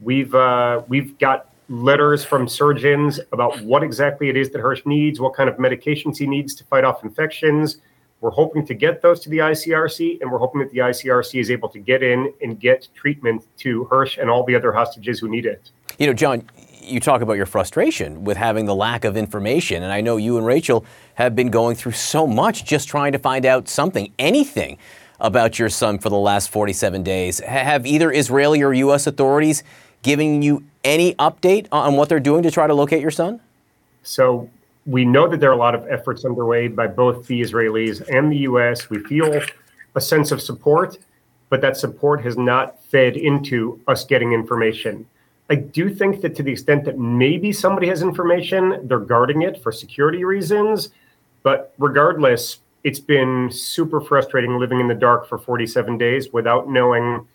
[0.00, 5.18] We've uh, we've got letters from surgeons about what exactly it is that Hersh needs,
[5.18, 7.78] what kind of medications he needs to fight off infections,
[8.24, 11.50] we're hoping to get those to the ICRC, and we're hoping that the ICRC is
[11.50, 15.28] able to get in and get treatment to Hersh and all the other hostages who
[15.28, 15.70] need it.
[15.98, 16.48] You know, John,
[16.84, 20.36] you talk about your frustration with having the lack of information, and I know you
[20.36, 24.78] and Rachel have been going through so much just trying to find out something, anything
[25.20, 27.40] about your son for the last 47 days.
[27.40, 29.06] Have either Israeli or U.S.
[29.06, 29.62] authorities
[30.02, 33.40] given you any update on what they're doing to try to locate your son?
[34.02, 34.50] So
[34.86, 38.30] we know that there are a lot of efforts underway by both the Israelis and
[38.30, 38.90] the US.
[38.90, 39.40] We feel
[39.94, 40.98] a sense of support,
[41.48, 45.06] but that support has not fed into us getting information.
[45.50, 49.62] I do think that to the extent that maybe somebody has information, they're guarding it
[49.62, 50.90] for security reasons.
[51.42, 57.26] But regardless, it's been super frustrating living in the dark for 47 days without knowing.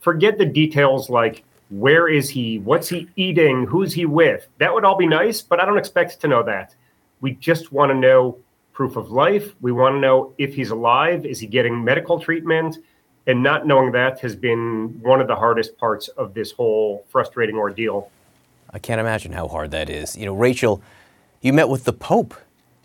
[0.00, 2.58] Forget the details like where is he?
[2.58, 3.66] What's he eating?
[3.66, 4.46] Who's he with?
[4.58, 6.74] That would all be nice, but I don't expect to know that.
[7.20, 8.38] We just want to know
[8.72, 9.54] proof of life.
[9.60, 11.26] We want to know if he's alive.
[11.26, 12.78] Is he getting medical treatment?
[13.28, 17.56] And not knowing that has been one of the hardest parts of this whole frustrating
[17.56, 18.10] ordeal.
[18.70, 20.16] I can't imagine how hard that is.
[20.16, 20.80] You know, Rachel,
[21.42, 22.34] you met with the Pope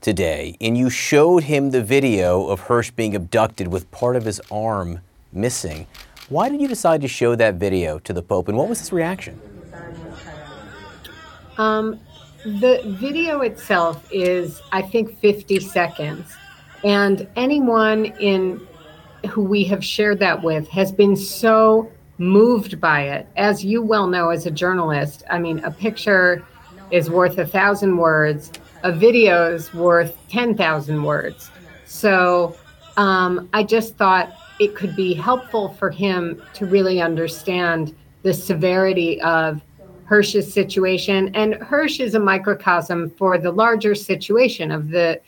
[0.02, 4.42] today and you showed him the video of Hersh being abducted with part of his
[4.52, 5.00] arm
[5.32, 5.88] missing.
[6.28, 8.92] Why did you decide to show that video to the Pope and what was his
[8.92, 9.40] reaction?
[11.58, 12.02] Um,
[12.44, 16.36] the video itself is, I think, 50 seconds.
[16.84, 18.68] And anyone in
[19.30, 23.28] who we have shared that with has been so moved by it.
[23.36, 26.46] As you well know as a journalist, I mean, a picture
[26.92, 28.52] is worth a thousand words,
[28.84, 31.50] a video is worth 10,000 words.
[31.86, 32.56] So
[32.98, 39.20] um, I just thought it could be helpful for him to really understand the severity
[39.22, 39.62] of
[40.06, 41.34] Hersh's situation.
[41.34, 45.20] And Hersh is a microcosm for the larger situation of the,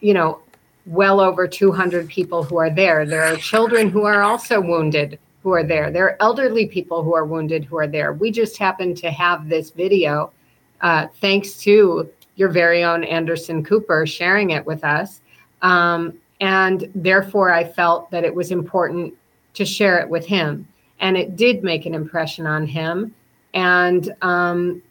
[0.00, 0.40] you know,
[0.86, 3.06] well over 200 people who are there.
[3.06, 5.90] There are children who are also wounded who are there.
[5.90, 8.12] There are elderly people who are wounded who are there.
[8.12, 10.32] We just happen to have this video,
[10.80, 15.20] uh, thanks to your very own Anderson Cooper sharing it with us.
[15.62, 19.14] Um, and therefore, I felt that it was important
[19.54, 20.66] to share it with him.
[21.00, 23.14] And it did make an impression on him
[23.54, 24.82] and um,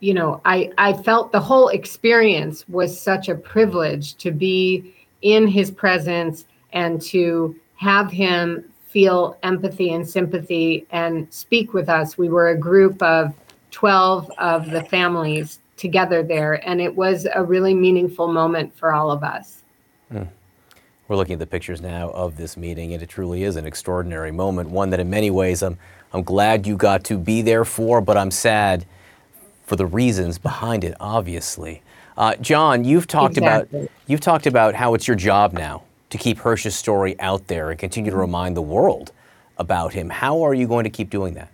[0.00, 5.46] you know I, I felt the whole experience was such a privilege to be in
[5.46, 12.28] his presence and to have him feel empathy and sympathy and speak with us we
[12.28, 13.34] were a group of
[13.70, 19.10] 12 of the families together there and it was a really meaningful moment for all
[19.10, 19.62] of us
[20.12, 20.26] mm.
[21.06, 24.30] We're looking at the pictures now of this meeting, and it truly is an extraordinary
[24.30, 25.78] moment, one that in many ways I'm
[26.12, 28.86] I'm glad you got to be there for, but I'm sad
[29.64, 31.82] for the reasons behind it, obviously.
[32.18, 33.78] Uh, John, you've talked exactly.
[33.78, 37.70] about you've talked about how it's your job now to keep Hersh's story out there
[37.70, 39.12] and continue to remind the world
[39.56, 40.10] about him.
[40.10, 41.48] How are you going to keep doing that?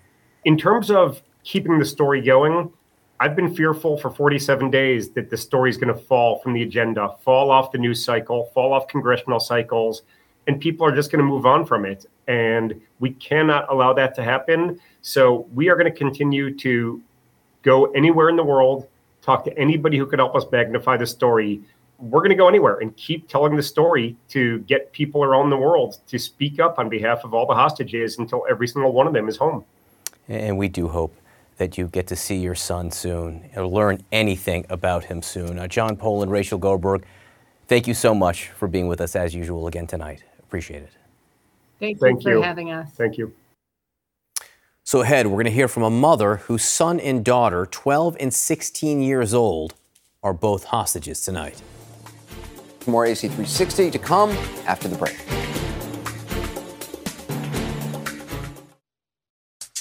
[0.46, 2.72] In terms of keeping the story going,
[3.20, 6.62] I've been fearful for 47 days that the story is going to fall from the
[6.62, 10.00] agenda, fall off the news cycle, fall off congressional cycles,
[10.46, 12.07] and people are just going to move on from it.
[12.27, 14.81] And we cannot allow that to happen.
[15.03, 17.03] So we are going to continue to
[17.62, 18.88] go anywhere in the world,
[19.24, 21.60] talk to anybody who could help us magnify the story.
[21.98, 25.56] We're going to go anywhere and keep telling the story to get people around the
[25.56, 29.12] world to speak up on behalf of all the hostages until every single one of
[29.12, 29.64] them is home.
[30.28, 31.16] And we do hope
[31.56, 35.58] that you get to see your son soon or learn anything about him soon.
[35.58, 37.04] Uh, Jon Polin, Rachel Goldberg,
[37.68, 40.24] thank you so much for being with us as usual again tonight.
[40.40, 40.92] Appreciate it.
[41.78, 42.42] Thank, Thank you for you.
[42.42, 42.90] having us.
[42.92, 43.32] Thank you.
[44.86, 48.34] So, ahead, we're going to hear from a mother whose son and daughter, 12 and
[48.34, 49.72] 16 years old,
[50.22, 51.62] are both hostages tonight.
[52.86, 54.30] More AC360 to come
[54.66, 55.16] after the break.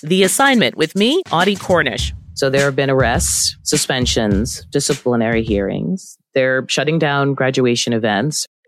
[0.03, 2.13] The assignment with me, Audie Cornish.
[2.35, 6.17] So there have been arrests, suspensions, disciplinary hearings.
[6.33, 8.47] They're shutting down graduation events.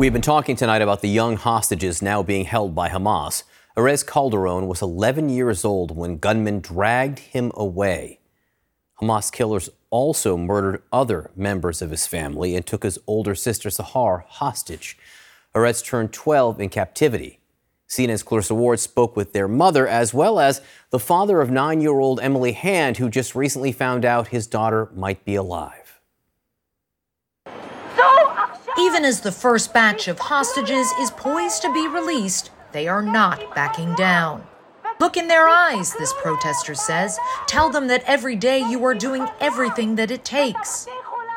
[0.00, 3.42] We've been talking tonight about the young hostages now being held by Hamas.
[3.76, 8.18] Erez Calderon was 11 years old when gunmen dragged him away.
[9.02, 14.24] Hamas killers also murdered other members of his family and took his older sister Sahar
[14.26, 14.96] hostage.
[15.54, 17.38] Erez turned 12 in captivity.
[17.86, 22.00] CNN's Clarissa Ward spoke with their mother as well as the father of nine year
[22.00, 25.79] old Emily Hand, who just recently found out his daughter might be alive.
[28.80, 33.54] Even as the first batch of hostages is poised to be released, they are not
[33.54, 34.46] backing down.
[34.98, 37.18] Look in their eyes, this protester says.
[37.46, 40.86] Tell them that every day you are doing everything that it takes.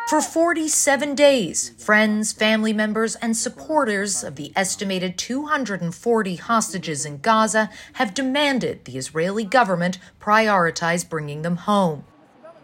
[0.07, 7.69] For 47 days, friends, family members, and supporters of the estimated 240 hostages in Gaza
[7.93, 12.05] have demanded the Israeli government prioritize bringing them home.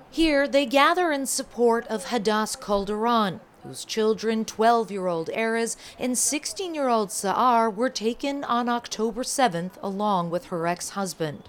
[0.09, 6.17] Here, they gather in support of Hadass Calderon, whose children, 12 year old Erez and
[6.17, 11.43] 16 year old Sahar, were taken on October 7th along with her ex husband.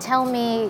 [0.00, 0.68] Tell me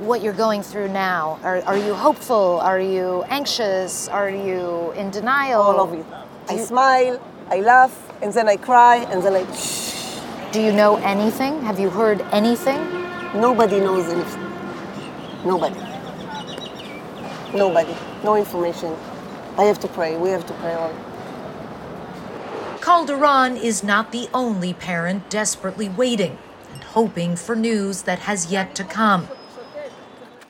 [0.00, 1.38] what you're going through now.
[1.44, 2.58] Are, are you hopeful?
[2.60, 4.08] Are you anxious?
[4.08, 5.62] Are you in denial?
[5.62, 6.04] All of it.
[6.48, 10.18] I smile, I laugh, and then I cry, and then I shh.
[10.50, 11.62] Do you know anything?
[11.62, 12.80] Have you heard anything?
[13.34, 14.46] Nobody knows anything.
[15.44, 15.78] Nobody.
[17.54, 17.94] Nobody.
[18.24, 18.96] No information.
[19.58, 20.16] I have to pray.
[20.16, 20.94] We have to pray on.
[22.80, 26.38] Calderon is not the only parent desperately waiting
[26.72, 29.26] and hoping for news that has yet to come.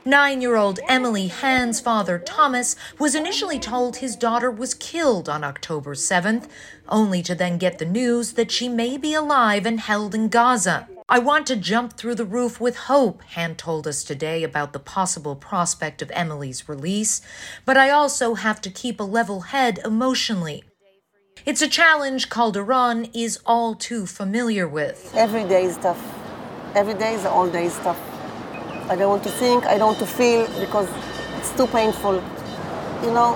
[0.05, 5.43] Nine year old Emily Hand's father, Thomas, was initially told his daughter was killed on
[5.43, 6.47] October 7th,
[6.89, 10.87] only to then get the news that she may be alive and held in Gaza.
[11.11, 14.79] I want to jump through the roof with hope, Hand told us today about the
[14.79, 17.23] possible prospect of Emily's release,
[17.65, 20.65] but I also have to keep a level head emotionally.
[21.47, 25.11] It's a challenge Calderon is all too familiar with.
[25.17, 26.03] Every day is tough.
[26.75, 27.99] Every day is all day stuff.
[28.91, 30.91] I don't want to think, I don't want to feel because
[31.39, 32.17] it's too painful.
[33.03, 33.33] You know,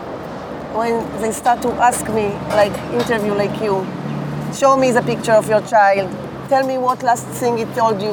[0.74, 3.86] when they start to ask me, like interview like you,
[4.54, 6.10] show me the picture of your child,
[6.52, 8.12] tell me what last thing it told you.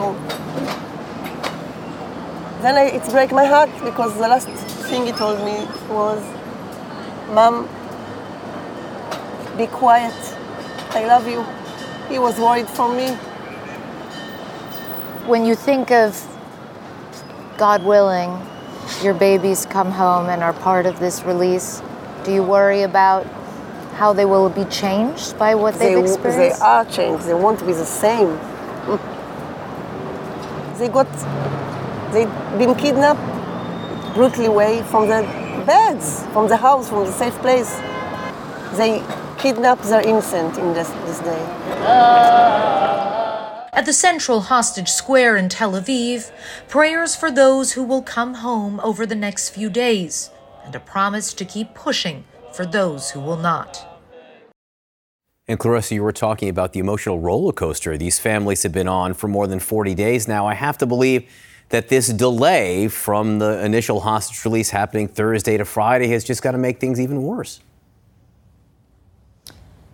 [2.62, 4.48] Then I, it break my heart because the last
[4.88, 6.24] thing he told me was,
[7.36, 7.68] Mom,
[9.58, 10.16] be quiet.
[10.92, 11.44] I love you.
[12.08, 13.10] He was worried for me.
[15.28, 16.16] When you think of
[17.58, 18.32] God willing,
[19.04, 21.82] your babies come home and are part of this release,
[22.24, 23.28] do you worry about
[24.00, 26.60] how they will be changed by what They, they've experienced?
[26.60, 27.26] they are changed.
[27.26, 28.30] They won't be the same.
[30.80, 31.12] They got,
[32.14, 33.20] they've been kidnapped
[34.16, 35.22] brutally away from the
[35.66, 37.76] beds, from the house, from the safe place.
[38.78, 39.04] They
[39.38, 41.46] kidnapped their innocent in this, this day.
[43.74, 46.32] At the central hostage square in Tel Aviv,
[46.70, 50.30] prayers for those who will come home over the next few days,
[50.64, 52.24] and a promise to keep pushing
[52.54, 53.89] for those who will not.
[55.50, 59.16] And Clarissa, you were talking about the emotional roller coaster these families have been on
[59.16, 60.46] for more than 40 days now.
[60.46, 61.28] I have to believe
[61.70, 66.52] that this delay from the initial hostage release happening Thursday to Friday has just got
[66.52, 67.62] to make things even worse.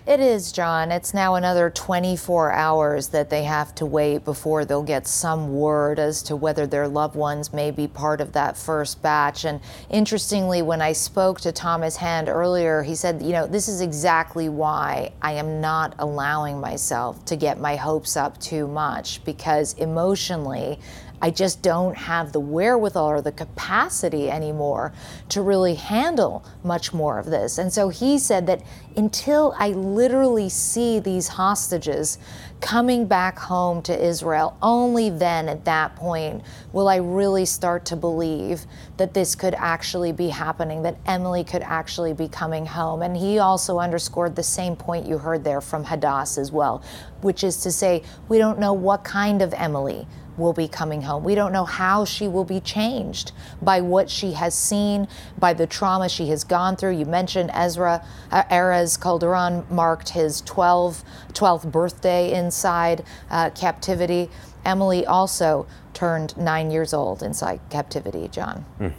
[0.07, 0.91] It is, John.
[0.91, 5.97] It's now another 24 hours that they have to wait before they'll get some word
[5.97, 9.45] as to whether their loved ones may be part of that first batch.
[9.45, 13.81] And interestingly, when I spoke to Thomas Hand earlier, he said, you know, this is
[13.81, 19.73] exactly why I am not allowing myself to get my hopes up too much because
[19.73, 20.79] emotionally,
[21.21, 24.93] I just don't have the wherewithal or the capacity anymore
[25.29, 27.57] to really handle much more of this.
[27.57, 28.61] And so he said that
[28.95, 32.17] until I literally see these hostages
[32.61, 36.41] coming back home to Israel, only then at that point
[36.71, 38.65] will I really start to believe
[38.97, 43.01] that this could actually be happening, that Emily could actually be coming home.
[43.01, 46.83] And he also underscored the same point you heard there from Hadass as well,
[47.21, 50.07] which is to say, we don't know what kind of Emily
[50.37, 51.23] will be coming home.
[51.23, 53.31] We don't know how she will be changed
[53.61, 55.07] by what she has seen,
[55.37, 56.97] by the trauma she has gone through.
[56.97, 64.29] You mentioned Ezra uh, Erez Calderon marked his 12, 12th birthday inside uh, captivity.
[64.65, 68.65] Emily also turned nine years old inside captivity, John.
[68.77, 68.89] Hmm.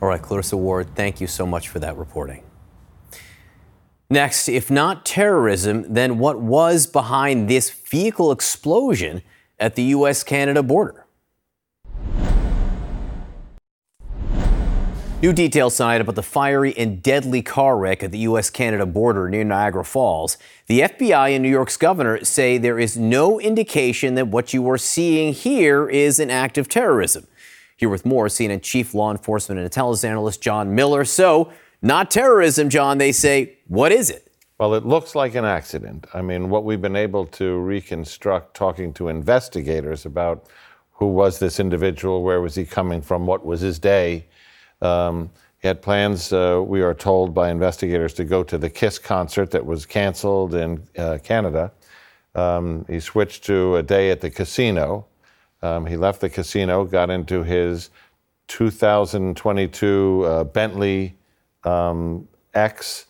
[0.00, 2.44] All right, Clarissa Ward, thank you so much for that reporting.
[4.10, 9.22] Next, if not terrorism, then what was behind this vehicle explosion
[9.58, 10.22] at the U.S.
[10.22, 11.04] Canada border.
[15.20, 18.50] New details tonight about the fiery and deadly car wreck at the U.S.
[18.50, 20.38] Canada border near Niagara Falls.
[20.68, 24.78] The FBI and New York's governor say there is no indication that what you are
[24.78, 27.26] seeing here is an act of terrorism.
[27.76, 31.04] Here with more, CNN Chief Law Enforcement and Intelligence Analyst John Miller.
[31.04, 31.52] So,
[31.82, 33.56] not terrorism, John, they say.
[33.66, 34.27] What is it?
[34.58, 36.08] Well, it looks like an accident.
[36.12, 40.46] I mean, what we've been able to reconstruct talking to investigators about
[40.94, 44.26] who was this individual, where was he coming from, what was his day.
[44.82, 45.30] Um,
[45.60, 49.52] he had plans, uh, we are told by investigators, to go to the Kiss concert
[49.52, 51.70] that was canceled in uh, Canada.
[52.34, 55.06] Um, he switched to a day at the casino.
[55.62, 57.90] Um, he left the casino, got into his
[58.48, 61.16] 2022 uh, Bentley
[61.62, 63.06] um, X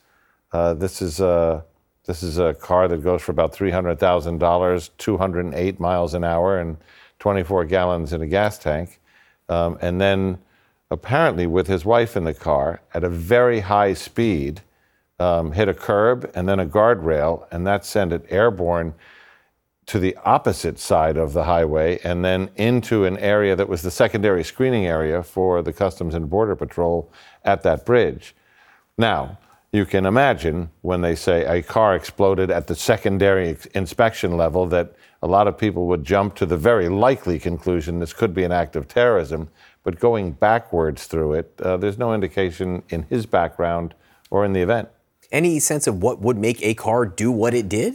[0.53, 1.64] uh, this is a
[2.05, 5.55] this is a car that goes for about three hundred thousand dollars, two hundred and
[5.55, 6.76] eight miles an hour, and
[7.18, 9.01] twenty four gallons in a gas tank.
[9.49, 10.38] Um, and then,
[10.90, 14.62] apparently, with his wife in the car at a very high speed,
[15.18, 18.94] um, hit a curb and then a guardrail, and that sent it airborne
[19.88, 23.90] to the opposite side of the highway and then into an area that was the
[23.90, 27.11] secondary screening area for the Customs and Border Patrol
[27.42, 28.34] at that bridge.
[28.99, 29.38] Now,
[29.73, 34.95] you can imagine when they say a car exploded at the secondary inspection level that
[35.23, 38.53] a lot of people would jump to the very likely conclusion this could be an
[38.53, 39.49] act of terrorism.
[39.83, 43.95] But going backwards through it, uh, there's no indication in his background
[44.31, 44.89] or in the event.
[45.31, 47.95] Any sense of what would make a car do what it did?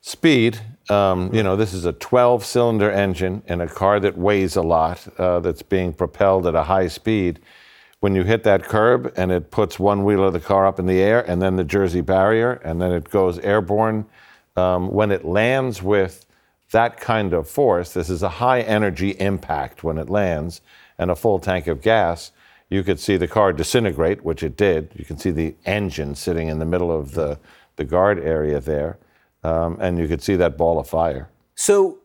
[0.00, 0.60] Speed.
[0.88, 4.62] Um, you know, this is a 12 cylinder engine in a car that weighs a
[4.62, 7.40] lot, uh, that's being propelled at a high speed
[8.02, 10.86] when you hit that curb and it puts one wheel of the car up in
[10.86, 14.06] the air and then the Jersey barrier and then it goes airborne.
[14.56, 16.26] Um, when it lands with
[16.72, 20.62] that kind of force, this is a high energy impact when it lands
[20.98, 22.32] and a full tank of gas.
[22.68, 24.90] You could see the car disintegrate, which it did.
[24.96, 27.38] You can see the engine sitting in the middle of the,
[27.76, 28.98] the guard area there.
[29.44, 31.28] Um, and you could see that ball of fire.
[31.54, 32.00] So,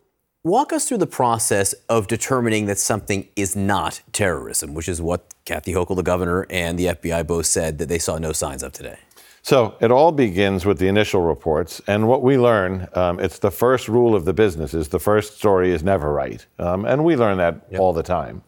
[0.48, 5.34] Walk us through the process of determining that something is not terrorism, which is what
[5.43, 8.72] Kathy Hochul, the governor, and the FBI both said that they saw no signs of
[8.72, 8.98] today.
[9.41, 13.52] So it all begins with the initial reports, and what we learn, um, it's the
[13.52, 17.18] first rule of the business: is the first story is never right, um, and we
[17.18, 17.82] learn that yep.
[17.82, 18.41] all the time.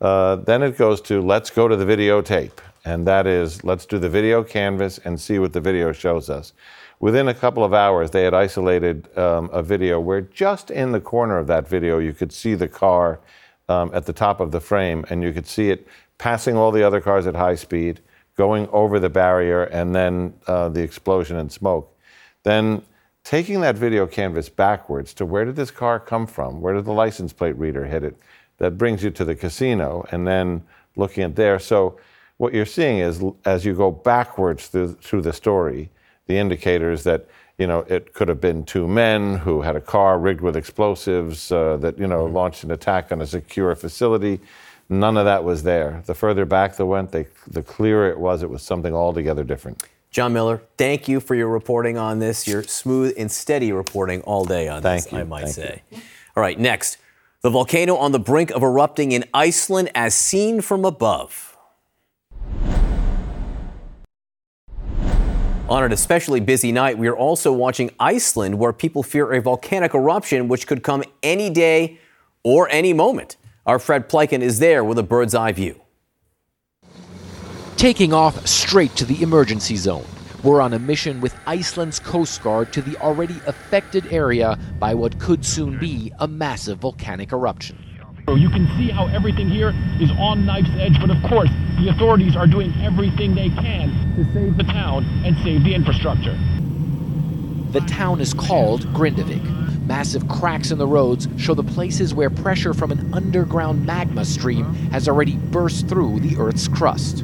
[0.00, 4.00] Uh, then it goes to let's go to the videotape, and that is let's do
[4.00, 6.54] the video canvas and see what the video shows us.
[6.98, 11.00] Within a couple of hours, they had isolated um, a video where just in the
[11.00, 13.20] corner of that video, you could see the car
[13.68, 15.86] um, at the top of the frame, and you could see it
[16.18, 18.00] passing all the other cars at high speed,
[18.36, 21.94] going over the barrier, and then uh, the explosion and smoke.
[22.44, 22.82] Then
[23.24, 26.60] taking that video canvas backwards to where did this car come from?
[26.60, 28.16] Where did the license plate reader hit it?
[28.58, 30.62] That brings you to the casino, and then
[30.96, 31.58] looking at there.
[31.58, 31.98] So
[32.38, 35.90] what you're seeing is as you go backwards through, through the story,
[36.26, 37.26] the indicators that
[37.58, 41.50] you know it could have been two men who had a car rigged with explosives
[41.50, 42.34] uh, that you know mm-hmm.
[42.34, 44.40] launched an attack on a secure facility.
[44.88, 46.02] None of that was there.
[46.06, 48.44] The further back they went, they, the clearer it was.
[48.44, 49.82] It was something altogether different.
[50.12, 52.46] John Miller, thank you for your reporting on this.
[52.46, 55.18] Your smooth and steady reporting all day on thank this, you.
[55.18, 55.82] I might thank say.
[55.90, 55.98] You.
[56.36, 56.98] All right, next.
[57.42, 61.55] The volcano on the brink of erupting in Iceland as seen from above.
[65.68, 69.94] On an especially busy night, we are also watching Iceland, where people fear a volcanic
[69.94, 71.98] eruption which could come any day
[72.44, 73.36] or any moment.
[73.66, 75.80] Our Fred Pleitgen is there with a bird's eye view.
[77.76, 80.06] Taking off straight to the emergency zone.
[80.44, 85.18] We're on a mission with Iceland's Coast Guard to the already affected area by what
[85.18, 87.76] could soon be a massive volcanic eruption.
[88.28, 91.48] You can see how everything here is on knife's edge, but of course,
[91.78, 96.36] the authorities are doing everything they can to save the town and save the infrastructure.
[97.70, 99.86] The town is called Grindavik.
[99.86, 104.74] Massive cracks in the roads show the places where pressure from an underground magma stream
[104.90, 107.18] has already burst through the Earth's crust.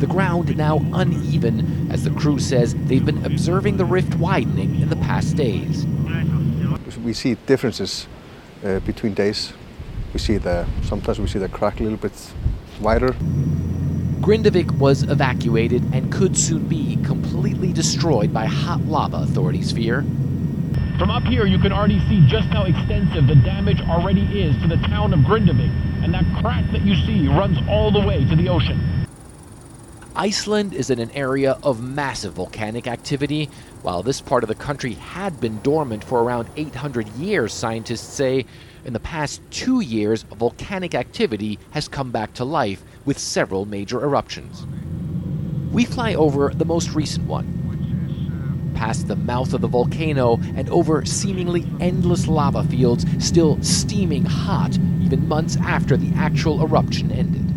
[0.00, 4.88] The ground now uneven, as the crew says they've been observing the rift widening in
[4.88, 5.86] the past days.
[7.04, 8.08] We see differences
[8.64, 9.52] uh, between days.
[10.12, 12.12] We see the sometimes we see the crack a little bit
[12.80, 13.14] wider.
[14.20, 20.02] Grindavik was evacuated and could soon be completely destroyed by hot lava, authorities fear.
[20.98, 24.68] From up here, you can already see just how extensive the damage already is to
[24.68, 25.72] the town of Grindavik,
[26.04, 29.06] and that crack that you see runs all the way to the ocean.
[30.14, 33.48] Iceland is in an area of massive volcanic activity.
[33.80, 38.44] While this part of the country had been dormant for around 800 years, scientists say,
[38.84, 44.02] in the past two years, volcanic activity has come back to life with several major
[44.02, 44.66] eruptions.
[45.72, 51.04] We fly over the most recent one, past the mouth of the volcano and over
[51.04, 57.48] seemingly endless lava fields still steaming hot even months after the actual eruption ended.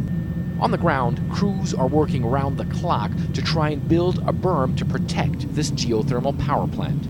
[0.62, 4.78] On the ground, crews are working round the clock to try and build a berm
[4.78, 7.08] to protect this geothermal power plant.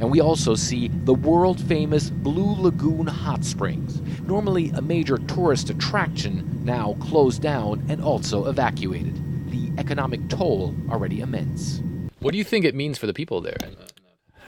[0.00, 5.70] And we also see the world famous Blue Lagoon Hot Springs, normally a major tourist
[5.70, 9.14] attraction, now closed down and also evacuated.
[9.50, 11.80] The economic toll already immense.
[12.20, 13.56] What do you think it means for the people there?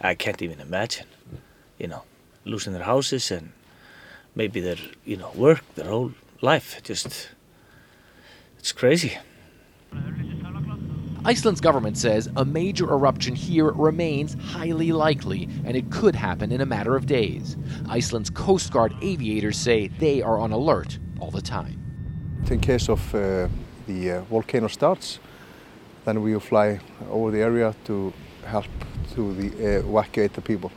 [0.01, 1.07] I can't even imagine,
[1.79, 2.03] you know,
[2.45, 3.53] losing their houses and
[4.35, 6.81] maybe their, you know, work, their whole life.
[6.83, 7.31] Just
[8.59, 9.19] it's crazy.
[11.27, 16.61] Iceland's government says a major eruption here remains highly likely, and it could happen in
[16.61, 17.57] a matter of days.
[17.89, 21.83] Iceland's Coast Guard aviators say they are on alert all the time.
[22.49, 23.49] In case of uh,
[23.89, 25.19] the uh, volcano starts,
[26.05, 26.79] then we will fly
[27.11, 28.13] over the area to
[28.45, 28.67] help
[29.15, 30.71] to the, uh, evacuate the people.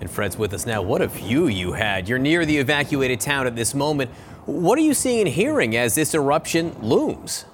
[0.00, 0.82] And Fred's with us now.
[0.82, 2.08] What a view you had.
[2.08, 4.10] You're near the evacuated town at this moment.
[4.46, 7.44] What are you seeing and hearing as this eruption looms?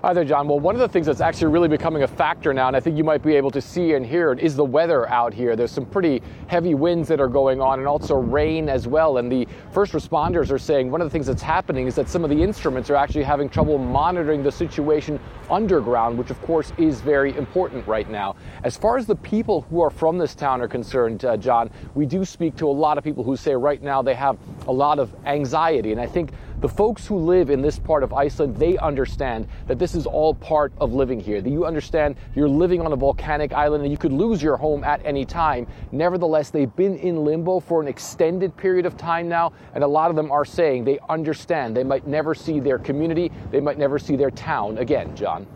[0.00, 0.46] Hi there, John.
[0.46, 2.96] Well, one of the things that's actually really becoming a factor now, and I think
[2.96, 5.56] you might be able to see and hear it, is the weather out here.
[5.56, 9.18] There's some pretty heavy winds that are going on and also rain as well.
[9.18, 12.22] And the first responders are saying one of the things that's happening is that some
[12.22, 15.18] of the instruments are actually having trouble monitoring the situation
[15.50, 18.36] underground, which of course is very important right now.
[18.62, 22.06] As far as the people who are from this town are concerned, uh, John, we
[22.06, 24.38] do speak to a lot of people who say right now they have
[24.68, 25.90] a lot of anxiety.
[25.90, 26.30] And I think
[26.60, 30.34] the folks who live in this part of Iceland, they understand that this is all
[30.34, 31.40] part of living here.
[31.40, 34.82] That you understand you're living on a volcanic island and you could lose your home
[34.82, 35.66] at any time.
[35.92, 40.10] Nevertheless, they've been in limbo for an extended period of time now, and a lot
[40.10, 43.98] of them are saying they understand they might never see their community, they might never
[43.98, 45.46] see their town again, John.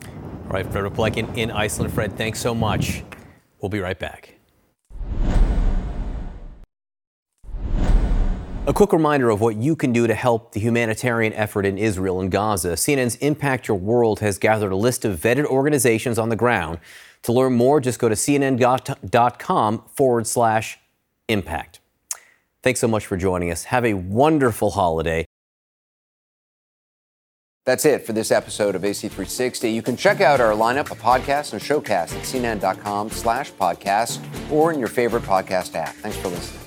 [0.46, 1.92] All right, Fred Pleitgen in Iceland.
[1.92, 3.03] Fred, thanks so much.
[3.61, 4.41] We'll be right back.
[8.64, 12.20] A quick reminder of what you can do to help the humanitarian effort in Israel
[12.20, 12.74] and Gaza.
[12.74, 16.78] CNN's Impact Your World has gathered a list of vetted organizations on the ground.
[17.22, 20.78] To learn more, just go to cnn.com forward slash
[21.28, 21.80] impact.
[22.62, 23.64] Thanks so much for joining us.
[23.64, 25.24] Have a wonderful holiday.
[27.64, 29.74] That's it for this episode of AC360.
[29.74, 34.20] You can check out our lineup of podcasts and showcasts at cnn.com slash podcasts
[34.52, 35.96] or in your favorite podcast app.
[35.96, 36.61] Thanks for listening.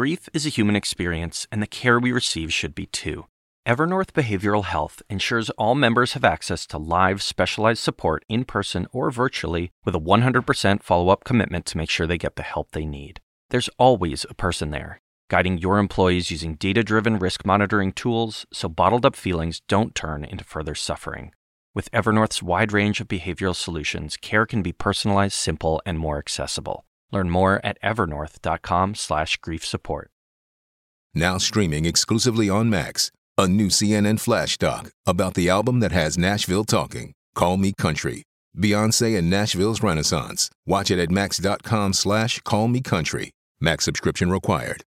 [0.00, 3.26] Grief is a human experience, and the care we receive should be too.
[3.68, 9.10] Evernorth Behavioral Health ensures all members have access to live, specialized support in person or
[9.10, 12.86] virtually with a 100% follow up commitment to make sure they get the help they
[12.86, 13.20] need.
[13.50, 18.70] There's always a person there, guiding your employees using data driven risk monitoring tools so
[18.70, 21.32] bottled up feelings don't turn into further suffering.
[21.74, 26.86] With Evernorth's wide range of behavioral solutions, care can be personalized, simple, and more accessible.
[27.10, 30.10] Learn more at evernorth.com/slash grief support.
[31.14, 36.16] Now streaming exclusively on Max, a new CNN flash doc about the album that has
[36.16, 37.12] Nashville talking.
[37.34, 38.24] Call Me Country
[38.56, 40.50] Beyonce and Nashville's Renaissance.
[40.66, 43.30] Watch it at max.com slash call me country.
[43.60, 44.82] Max subscription required.